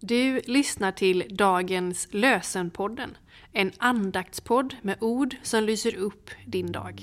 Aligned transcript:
Du 0.00 0.40
lyssnar 0.44 0.92
till 0.92 1.24
dagens 1.30 2.08
Lösenpodden, 2.10 3.16
en 3.52 3.72
andaktspodd 3.78 4.74
med 4.82 4.96
ord 5.00 5.36
som 5.42 5.64
lyser 5.64 5.96
upp 5.96 6.30
din 6.46 6.72
dag. 6.72 7.02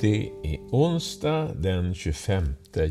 Det 0.00 0.30
är 0.42 0.58
onsdag 0.70 1.54
den 1.54 1.94
25 1.94 2.44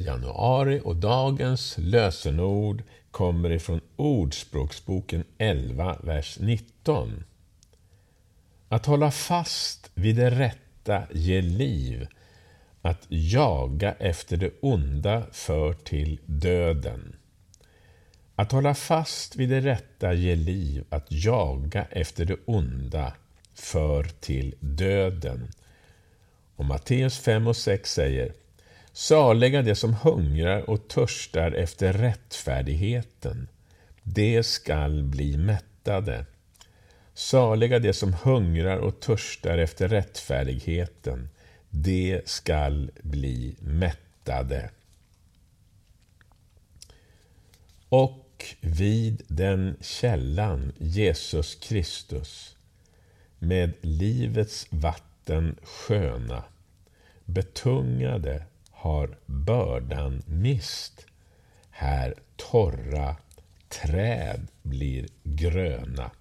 januari 0.06 0.82
och 0.84 0.96
dagens 0.96 1.76
lösenord 1.78 2.84
kommer 3.12 3.50
ifrån 3.52 3.82
Ordspråksboken 3.96 5.24
11, 5.38 5.98
vers 6.04 6.40
19. 6.40 7.24
Att 8.70 8.86
hålla 8.86 9.12
fast 9.12 9.92
vid 9.94 10.16
det 10.16 10.30
rätta 10.30 11.04
ger 11.12 11.42
liv. 11.42 12.08
Att 12.82 13.06
jaga 13.08 13.94
efter 13.94 14.38
det 14.38 14.52
onda 14.62 15.24
för 15.32 15.74
till 15.74 16.20
döden. 16.26 17.16
Att 18.36 18.52
hålla 18.52 18.74
fast 18.74 19.36
vid 19.36 19.50
det 19.50 19.62
rätta 19.62 20.14
ger 20.14 20.36
liv. 20.36 20.86
Att 20.90 21.06
jaga 21.10 21.86
efter 21.86 22.26
det 22.26 22.38
onda 22.46 23.14
för 23.54 24.04
till 24.04 24.56
döden. 24.60 25.52
Och 26.56 26.66
Matteus 26.66 27.20
5 27.20 27.48
och 27.48 27.58
6 27.58 27.94
säger 27.94 28.34
Saliga 29.00 29.62
de 29.62 29.76
som 29.76 29.94
hungrar 29.94 30.70
och 30.70 30.88
törstar 30.88 31.52
efter 31.52 31.94
rättfärdigheten, 31.94 33.48
de 34.04 34.44
skall 34.44 35.04
bli 35.04 35.38
mättade. 35.38 36.26
Saliga 37.14 37.80
de 37.80 37.94
som 37.94 38.14
hungrar 38.14 38.78
och 38.78 39.00
törstar 39.00 39.58
efter 39.58 39.88
rättfärdigheten, 39.88 41.30
de 41.70 42.22
skall 42.26 42.92
bli 43.02 43.56
mättade. 43.60 44.70
Och 47.90 48.46
vid 48.62 49.24
den 49.28 49.78
källan, 49.82 50.74
Jesus 50.78 51.56
Kristus, 51.56 52.58
med 53.40 53.74
livets 53.82 54.68
vatten 54.70 55.56
sköna, 55.64 56.44
betungade 57.26 58.46
har 58.80 59.18
bördan 59.26 60.24
mist. 60.26 61.06
Här 61.70 62.14
torra 62.36 63.16
träd 63.68 64.48
blir 64.62 65.08
gröna. 65.24 66.12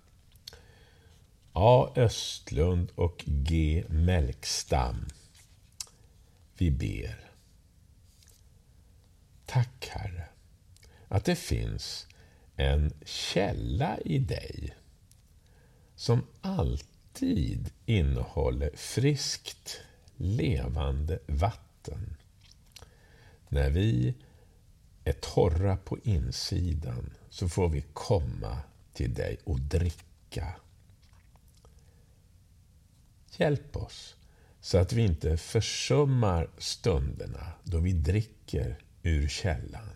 A. 1.53 1.93
Östlund 1.97 2.91
och 2.95 3.25
G. 3.27 3.85
Melkstam. 3.89 5.07
Vi 6.57 6.71
ber. 6.71 7.31
Tack, 9.47 9.89
Herre, 9.91 10.29
att 11.09 11.25
det 11.25 11.37
finns 11.37 12.07
en 12.57 12.93
källa 13.05 13.99
i 14.05 14.19
dig 14.19 14.75
som 15.97 16.27
alltid 16.41 17.71
innehåller 17.87 18.71
friskt, 18.77 19.81
levande 20.17 21.19
vatten. 21.27 22.17
När 23.49 23.71
vi 23.71 24.15
är 25.05 25.13
torra 25.13 25.77
på 25.77 25.99
insidan 25.99 27.11
så 27.31 27.49
får 27.49 27.69
vi 27.69 27.85
komma 27.93 28.59
till 28.93 29.15
dig 29.15 29.39
och 29.45 29.61
dricka. 29.61 30.55
Hjälp 33.37 33.77
oss 33.77 34.17
så 34.61 34.79
att 34.79 34.93
vi 34.93 35.03
inte 35.03 35.37
försummar 35.37 36.51
stunderna 36.59 37.53
då 37.65 37.79
vi 37.79 37.93
dricker 37.93 38.79
ur 39.03 39.29
källan. 39.29 39.91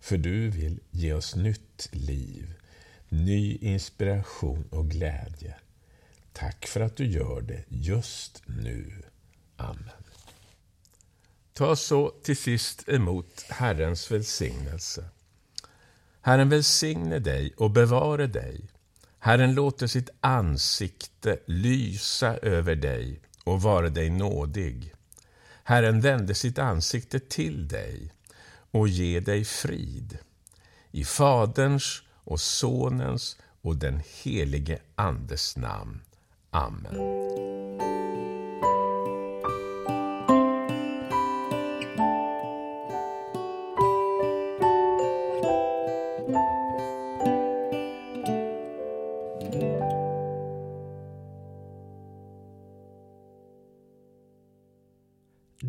För 0.00 0.18
du 0.18 0.50
vill 0.50 0.80
ge 0.90 1.12
oss 1.12 1.36
nytt 1.36 1.88
liv, 1.92 2.54
ny 3.08 3.56
inspiration 3.56 4.64
och 4.70 4.90
glädje. 4.90 5.54
Tack 6.32 6.66
för 6.66 6.80
att 6.80 6.96
du 6.96 7.06
gör 7.06 7.40
det 7.40 7.64
just 7.68 8.42
nu. 8.46 9.02
Amen. 9.56 10.03
Ta 11.54 11.76
så 11.76 12.10
till 12.22 12.36
sist 12.36 12.88
emot 12.88 13.44
Herrens 13.48 14.10
välsignelse. 14.10 15.04
Herren 16.20 16.48
välsigne 16.48 17.18
dig 17.18 17.54
och 17.56 17.70
bevare 17.70 18.26
dig. 18.26 18.60
Herren 19.18 19.54
låter 19.54 19.86
sitt 19.86 20.10
ansikte 20.20 21.38
lysa 21.46 22.36
över 22.36 22.74
dig 22.74 23.20
och 23.44 23.62
vara 23.62 23.88
dig 23.88 24.10
nådig. 24.10 24.94
Herren 25.64 26.00
vände 26.00 26.34
sitt 26.34 26.58
ansikte 26.58 27.20
till 27.20 27.68
dig 27.68 28.12
och 28.70 28.88
ge 28.88 29.20
dig 29.20 29.44
frid. 29.44 30.18
I 30.90 31.04
Faderns 31.04 32.02
och 32.10 32.40
Sonens 32.40 33.38
och 33.62 33.76
den 33.76 34.02
helige 34.22 34.78
Andes 34.94 35.56
namn. 35.56 36.00
Amen. 36.50 37.53